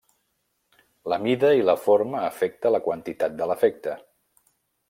[1.13, 3.99] La mida i la forma afecta la quantitat de l'efecte.